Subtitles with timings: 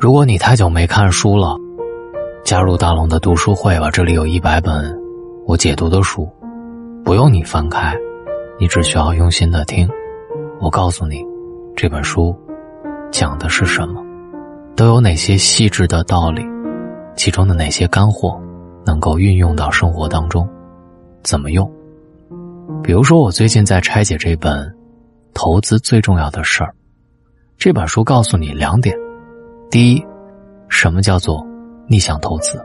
[0.00, 1.54] 如果你太久没看书了，
[2.42, 4.98] 加入大龙的读书会吧，这里有一百本
[5.46, 6.26] 我解读的书，
[7.04, 7.94] 不用你翻开，
[8.58, 9.86] 你只需要用心的听。
[10.58, 11.22] 我告诉你，
[11.76, 12.34] 这本书
[13.10, 14.02] 讲的是什么，
[14.74, 16.42] 都有哪些细致的道理，
[17.14, 18.40] 其中的哪些干货
[18.86, 20.48] 能够运用到生活当中，
[21.22, 21.70] 怎么用？
[22.82, 24.66] 比如说，我最近在拆解这本
[25.34, 26.68] 《投资最重要的事儿》
[27.58, 28.96] 这本书，告诉你两点。
[29.70, 30.04] 第一，
[30.68, 31.46] 什么叫做
[31.86, 32.60] 逆向投资？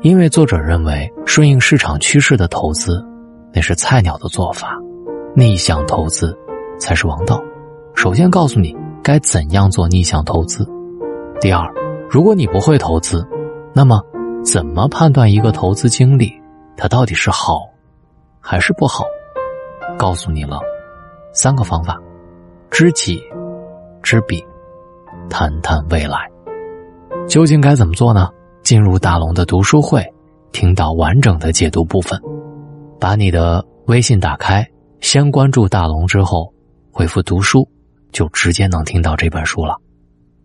[0.00, 3.04] 因为作者认为，顺应市场趋势的投资，
[3.52, 4.74] 那是菜鸟的做法，
[5.36, 6.34] 逆向投资
[6.78, 7.42] 才是王道。
[7.94, 10.66] 首先告诉你该怎样做逆向投资。
[11.42, 11.70] 第二，
[12.08, 13.22] 如果你不会投资，
[13.74, 14.02] 那么
[14.42, 16.32] 怎么判断一个投资经历
[16.74, 17.68] 它到底是好
[18.40, 19.04] 还是不好？
[19.98, 20.58] 告诉你了
[21.34, 22.00] 三个方法：
[22.70, 23.22] 知己
[24.02, 24.42] 知彼。
[25.28, 26.28] 谈谈未来，
[27.30, 28.28] 究竟该怎么做呢？
[28.64, 30.04] 进入大龙的读书会，
[30.50, 32.20] 听到完整的解读部分。
[32.98, 34.66] 把你的微信打开，
[35.00, 36.52] 先关注大龙之后，
[36.90, 37.64] 回复“读书”，
[38.10, 39.76] 就直接能听到这本书了。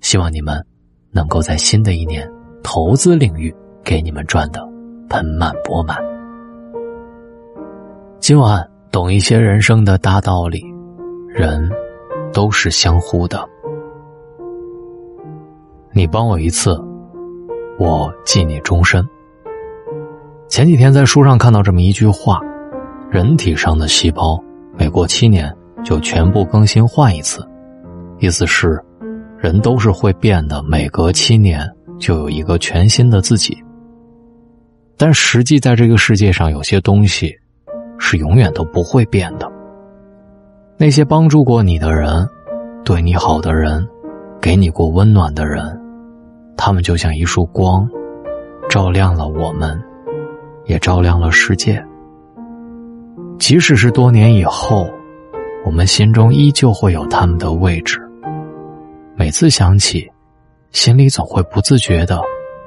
[0.00, 0.64] 希望你们
[1.10, 2.26] 能够在新的一年，
[2.62, 4.66] 投资领域给你们赚的
[5.10, 5.98] 盆满钵满。
[8.20, 10.62] 今晚懂一些人生的大道理，
[11.28, 11.70] 人
[12.32, 13.46] 都是相互的。
[15.92, 16.80] 你帮我一次，
[17.76, 19.04] 我记你终身。
[20.48, 22.40] 前几天在书上看到这么一句话：
[23.10, 24.40] 人体上的细胞
[24.78, 25.52] 每过七年
[25.84, 27.44] 就全部更新换一次，
[28.20, 28.80] 意思是
[29.36, 31.68] 人都是会变的，每隔七年
[31.98, 33.56] 就有一个全新的自己。
[34.96, 37.34] 但实际在这个世界上，有些东西
[37.98, 39.50] 是永远都不会变的。
[40.76, 42.28] 那些帮助过你的人，
[42.84, 43.86] 对你好的人，
[44.40, 45.79] 给你过温暖的人。
[46.62, 47.88] 他们就像一束光，
[48.68, 49.82] 照亮了我们，
[50.66, 51.82] 也照亮了世界。
[53.38, 54.86] 即使是多年以后，
[55.64, 57.98] 我们心中依旧会有他们的位置。
[59.16, 60.06] 每次想起，
[60.70, 62.20] 心里总会不自觉的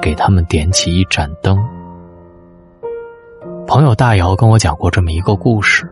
[0.00, 1.62] 给他们点起一盏灯。
[3.66, 5.86] 朋友大姚跟我讲过这么一个故事：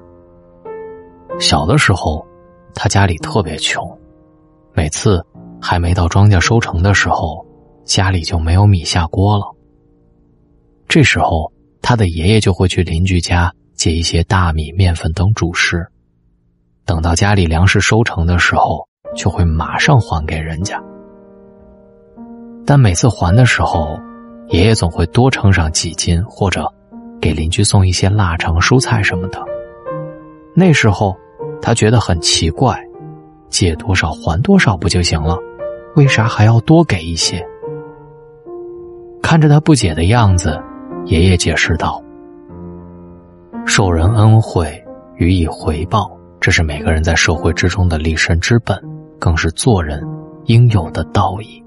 [1.38, 2.26] 小的时候，
[2.74, 3.86] 他家里特别穷，
[4.72, 5.22] 每次
[5.60, 7.46] 还没到庄稼收成的时候。
[7.92, 9.44] 家里就没有米下锅了。
[10.88, 15.86] 这时候，他的爷爷就会去邻居家借一些大米、面粉等主食，
[16.86, 20.82] 等到家里粮食收成的时候，就会马上还给人家。
[22.64, 24.00] 但每次还的时候，
[24.48, 26.66] 爷爷总会多称上几斤，或者
[27.20, 29.38] 给邻居送一些腊肠、蔬菜什么的。
[30.56, 31.14] 那时候，
[31.60, 32.82] 他觉得很奇怪，
[33.50, 35.36] 借多少还多少不就行了？
[35.94, 37.46] 为啥还要多给一些？
[39.22, 40.60] 看着他不解的样子，
[41.06, 42.02] 爷爷解释道
[43.64, 44.84] ：“受人恩惠，
[45.16, 48.78] 予以回报，这是每个人在社会之中的立身之本，
[49.18, 50.02] 更是做人
[50.46, 51.64] 应有的道义。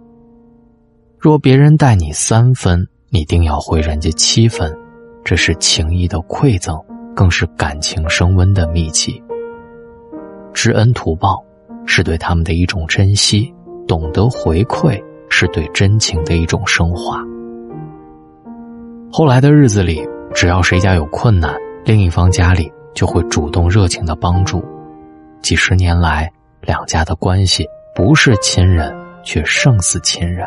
[1.18, 4.72] 若别人待你三分，你定要回人家七分，
[5.24, 6.80] 这是情谊的馈赠，
[7.16, 9.24] 更是感情升温的秘籍。
[10.54, 11.44] 知恩图报，
[11.88, 13.52] 是对他们的一种珍惜；
[13.88, 17.24] 懂得回馈，是对真情的一种升华。”
[19.18, 21.56] 后来的日子里，只要谁家有困难，
[21.86, 24.62] 另一方家里就会主动热情的帮助。
[25.42, 27.66] 几十年来，两家的关系
[27.96, 28.94] 不是亲人，
[29.24, 30.46] 却胜似亲人。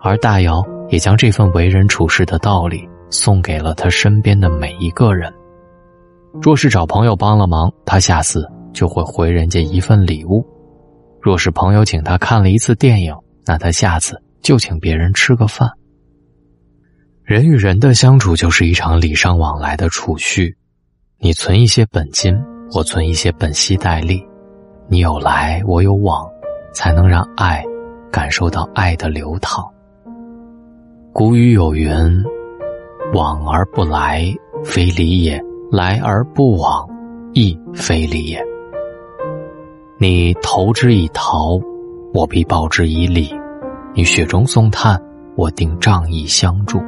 [0.00, 5.30] 而大姚也将这份为人处事的道理送给了他身边的每一个人。
[6.40, 10.42] 若是找朋友帮了忙，他下次就会回人家一份礼物；
[11.20, 13.14] 若是朋友请他看了一次电影，
[13.44, 15.70] 那他下次就请别人吃个饭。
[17.32, 20.54] 人与人的相处就是一场礼尚往来的储蓄，
[21.18, 22.38] 你存一些本金，
[22.74, 24.22] 我存一些本息带利，
[24.86, 26.30] 你有来我有往，
[26.74, 27.64] 才能让爱
[28.10, 29.66] 感受到爱的流淌。
[31.10, 31.90] 古语有云
[33.16, 34.30] ：“往而不来，
[34.62, 35.40] 非礼也；
[35.70, 36.86] 来而不往，
[37.32, 38.44] 亦非礼也。”
[39.98, 41.58] 你投之以桃，
[42.12, 43.34] 我必报之以李；
[43.94, 45.02] 你雪中送炭，
[45.34, 46.78] 我定仗义相助。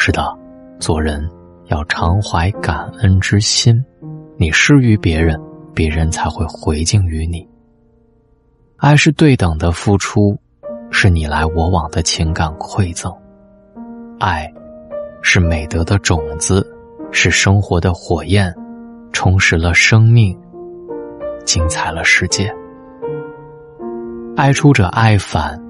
[0.00, 0.32] 是的，
[0.78, 1.28] 做人
[1.66, 3.84] 要常怀感恩之心，
[4.36, 5.38] 你施于别人，
[5.74, 7.46] 别人才会回敬于你。
[8.76, 10.38] 爱是对等的付出，
[10.92, 13.12] 是你来我往的情感馈赠。
[14.20, 14.48] 爱，
[15.20, 16.64] 是美德的种子，
[17.10, 18.54] 是生活的火焰，
[19.12, 20.38] 充实了生命，
[21.44, 22.54] 精彩了世界。
[24.36, 25.60] 爱出者爱返，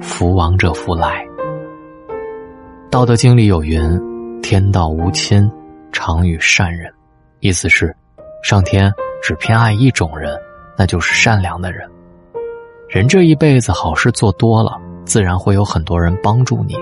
[0.00, 1.24] 福往者福来。
[2.90, 3.78] 《道德经》里有云
[4.40, 5.48] ：“天道无亲，
[5.92, 6.90] 常与善人。”
[7.40, 7.94] 意思是，
[8.42, 8.90] 上天
[9.22, 10.34] 只偏爱一种人，
[10.74, 11.86] 那就是善良的人。
[12.88, 16.76] 人这一辈子好事做多了，自然会有很多人帮助你，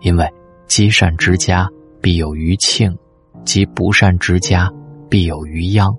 [0.00, 0.26] 因为
[0.66, 1.68] 积善之家
[2.00, 2.96] 必有余庆，
[3.44, 4.72] 积不善之家
[5.10, 5.94] 必有余殃。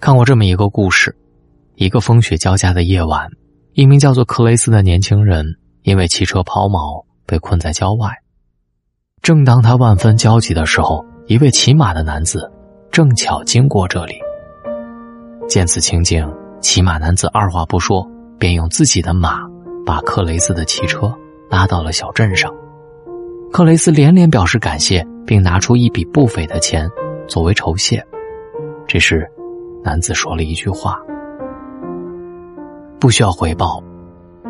[0.00, 1.14] 看过这么一个故事：
[1.74, 3.28] 一个风雪交加的夜晚，
[3.74, 5.44] 一名叫做克雷斯的年轻人
[5.82, 8.10] 因为汽车抛锚被困在郊外。
[9.22, 12.50] 正当他万分焦急的时候，一位骑马的男子
[12.90, 14.14] 正巧经过这里。
[15.48, 16.28] 见此情景，
[16.60, 18.08] 骑马男子二话不说，
[18.38, 19.40] 便用自己的马
[19.84, 21.12] 把克雷斯的汽车
[21.50, 22.52] 拉到了小镇上。
[23.52, 26.88] 克雷斯连连表示感谢，并拿出一笔不菲的钱
[27.28, 28.04] 作为酬谢。
[28.88, 29.30] 这时，
[29.84, 30.98] 男子说了一句话
[32.98, 33.82] ：“不需要回报，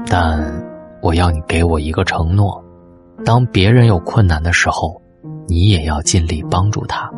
[0.06, 0.64] 但
[1.02, 2.61] 我要你给我一个承诺，
[3.24, 5.00] 当别人有困难的时候，
[5.46, 7.10] 你也要尽力帮助他。”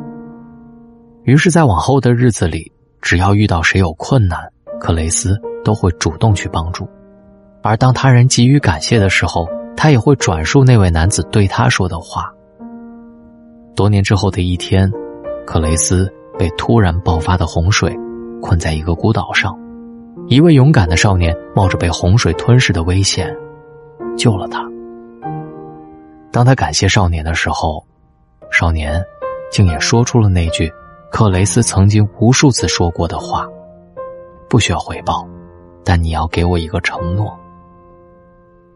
[1.24, 2.70] 于是，在往后的日子里，
[3.00, 4.38] 只要遇到谁有困难，
[4.78, 6.84] 克雷斯都会主动去帮助；
[7.62, 12.30] 而当他人给予感谢的时候，他也会转述那位男子对他说的话。
[13.74, 14.90] 多年之后的一天，
[15.46, 17.96] 克雷斯被突然爆发的洪水。
[18.42, 19.58] 困在一个孤岛上，
[20.28, 23.34] 一位勇敢的少年冒着被洪水吞噬的危险，
[24.18, 24.73] 救了他。
[26.34, 27.86] 当他感谢少年的时候，
[28.50, 29.00] 少年
[29.52, 30.68] 竟也说出了那句
[31.08, 33.46] 克雷斯曾经无数次说过的话
[34.50, 35.24] ：“不需要回报，
[35.84, 37.38] 但你要给我一个承诺。”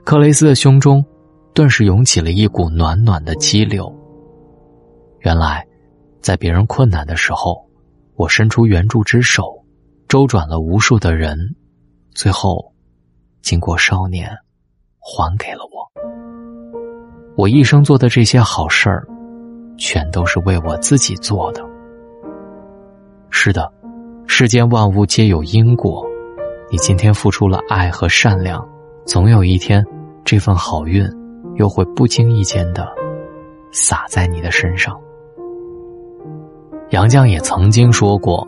[0.06, 1.05] 克雷斯的胸中
[1.52, 3.93] 顿时涌起了一股暖暖的激流。
[5.22, 5.66] 原来，
[6.20, 7.61] 在别人困难的时候，
[8.14, 9.52] 我伸出援助之手。
[10.06, 11.37] 周转了无数的人，
[12.14, 12.72] 最后，
[13.43, 14.31] 经过少年，
[15.00, 16.17] 还给了我。
[17.38, 19.06] 我一生做的这些好事儿，
[19.76, 21.64] 全都是为我自己做的。
[23.31, 23.73] 是的，
[24.26, 26.05] 世间万物皆有因果，
[26.69, 28.69] 你今天付出了爱和善良，
[29.06, 29.87] 总有一天，
[30.25, 31.08] 这份好运
[31.55, 32.88] 又会不经意间的
[33.70, 35.00] 洒在你的身上。
[36.90, 38.46] 杨绛也曾经说过。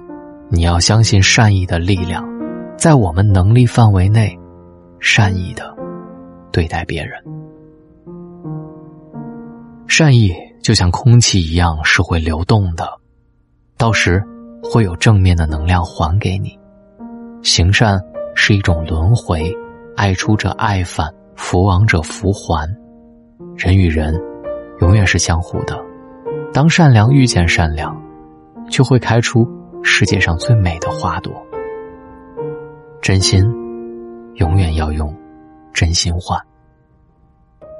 [0.48, 2.28] 你要相信善意的力量，
[2.76, 4.36] 在我们能力范围内，
[4.98, 5.72] 善意的
[6.50, 7.22] 对待别人。
[9.90, 10.32] 善意
[10.62, 12.88] 就像空气一样是会流动的，
[13.76, 14.22] 到时
[14.62, 16.56] 会有正面的能量还给你。
[17.42, 18.00] 行善
[18.36, 19.52] 是一种轮回，
[19.96, 22.72] 爱出者爱返，福往者福还。
[23.56, 24.14] 人与人
[24.80, 25.76] 永远是相互的，
[26.52, 28.00] 当善良遇见善良，
[28.70, 29.44] 就会开出。
[29.82, 31.32] 世界上最美的花朵，
[33.02, 33.42] 真心
[34.34, 35.12] 永远要用
[35.72, 36.38] 真心换。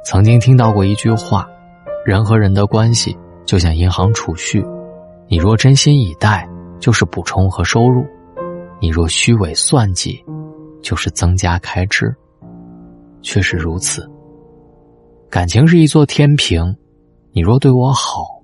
[0.04, 1.46] 曾经听到过一句话：
[2.04, 4.64] 人和人的关系就像银行储蓄，
[5.28, 6.48] 你若真心以待，
[6.78, 8.02] 就是补充和收入；
[8.80, 10.24] 你若虚伪算计，
[10.82, 12.14] 就是增加开支。
[13.20, 14.10] 确实如此，
[15.28, 16.74] 感情是一座天平，
[17.32, 18.40] 你若对我好，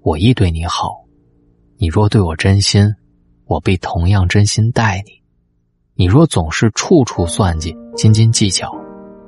[0.00, 1.04] 我亦对你好。
[1.76, 2.90] 你若对我真心，
[3.44, 5.12] 我必同样真心待你；
[5.94, 8.74] 你若总是处处算计、斤斤计较，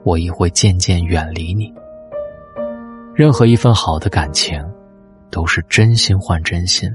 [0.03, 1.71] 我亦会渐渐远离你。
[3.17, 4.63] 任何一份好的感情，
[5.31, 6.91] 都是真心换真心；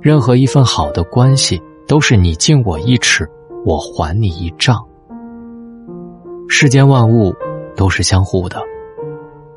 [0.00, 3.28] 任何一份好的关系，都是你敬我一尺，
[3.66, 4.82] 我还你一丈。
[6.48, 7.34] 世间万物
[7.76, 8.62] 都是相互的，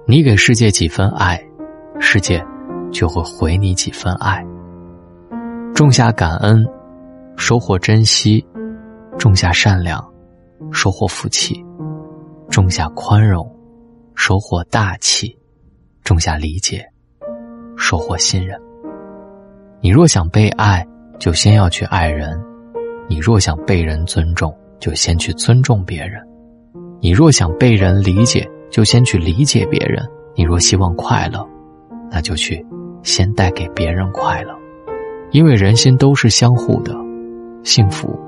[0.05, 1.41] 你给世界几分爱，
[1.97, 2.45] 世界
[2.91, 4.45] 就会回你几分爱。
[5.73, 6.67] 种下感恩，
[7.37, 8.45] 收获珍惜；
[9.17, 10.05] 种下善良，
[10.73, 11.55] 收获福气；
[12.49, 13.49] 种下宽容，
[14.13, 15.33] 收获大气；
[16.03, 16.85] 种下理解，
[17.77, 18.59] 收获信任。
[19.79, 20.85] 你若想被爱，
[21.19, 22.37] 就先要去爱人；
[23.07, 26.21] 你若想被人尊重，就先去尊重别人；
[26.99, 30.03] 你若想被人理解，就先去理解别人；
[30.35, 31.47] 你若希望快乐，
[32.09, 32.65] 那就去
[33.03, 34.55] 先带给别人快乐。
[35.31, 36.93] 因为人心都是相互的，
[37.63, 38.19] 幸福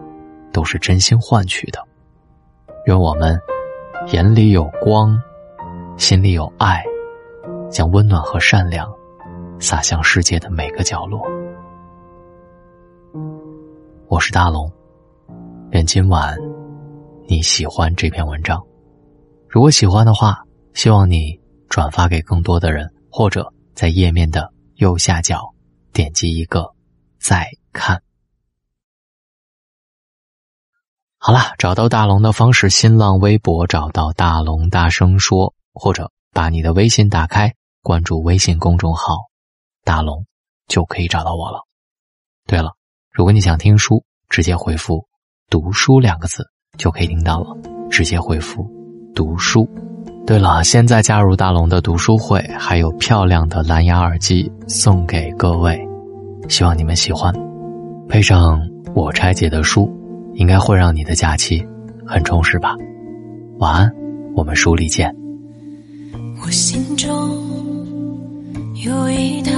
[0.51, 1.79] 都是真心换取的。
[2.85, 3.39] 愿我们
[4.11, 5.17] 眼里有光，
[5.97, 6.83] 心里有爱，
[7.73, 8.87] 将温暖和善良
[9.59, 11.19] 洒向世界的每个角落。
[14.07, 14.71] 我是大龙，
[15.71, 16.37] 愿今晚
[17.27, 18.63] 你喜欢这篇文章。
[19.49, 20.43] 如果喜欢的话，
[20.75, 21.35] 希望你
[21.67, 25.41] 转发给更多的人，或者在页面的右下角
[25.91, 26.71] 点击一个。
[27.19, 28.03] 再看。
[31.17, 39.17] 好了，找到大龙的方式：新浪微博找到大龙，大声说，或者把你的微信打开，关注微信公众号
[39.85, 40.25] “大龙”，
[40.67, 41.59] 就可以找到我了。
[42.47, 42.71] 对了，
[43.11, 45.05] 如果你想听书，直接回复
[45.51, 46.43] “读书”两个字
[46.77, 47.55] 就可以听到了。
[47.91, 48.65] 直接回复
[49.13, 49.69] “读书”。
[50.25, 55.79] 对了，现在加入大龙的读书会，还有漂亮的蓝牙耳机送给各位，
[56.49, 57.31] 希望你们喜欢。
[58.09, 58.59] 配上
[58.95, 59.87] 我拆解的书。
[60.35, 61.63] 应该会让你的假期
[62.07, 62.75] 很充实吧。
[63.59, 63.91] 晚安，
[64.35, 65.15] 我们书里见。
[66.41, 67.52] 我心中
[68.83, 69.51] 有一道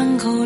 [0.00, 0.39] 这一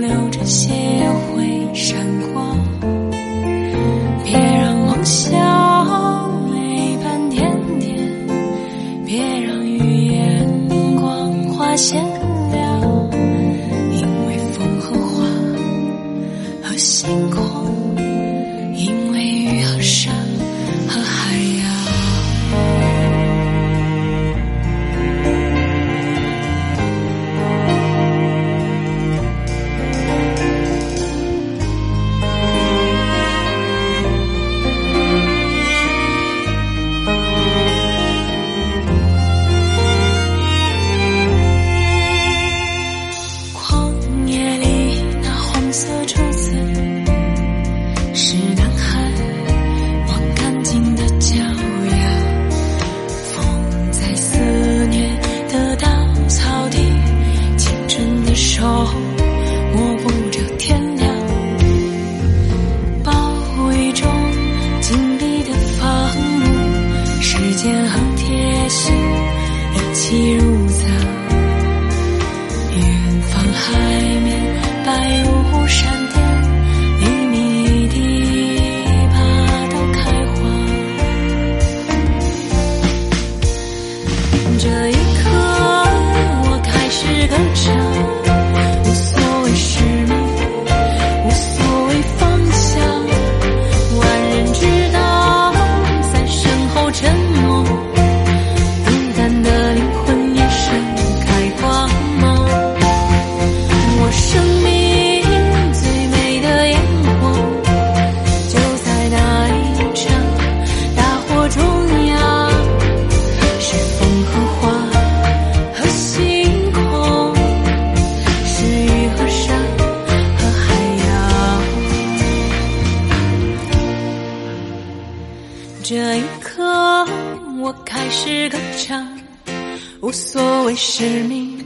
[130.96, 131.58] 使命，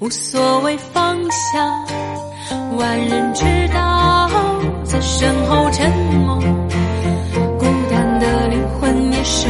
[0.00, 1.86] 无所谓方向。
[2.76, 4.28] 万人知道，
[4.82, 5.88] 在身后沉
[6.26, 6.36] 默，
[7.60, 9.46] 孤单的灵魂也是